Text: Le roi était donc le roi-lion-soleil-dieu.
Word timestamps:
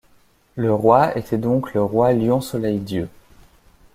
Le 0.55 0.73
roi 0.73 1.15
était 1.15 1.37
donc 1.37 1.75
le 1.75 1.83
roi-lion-soleil-dieu. 1.83 3.07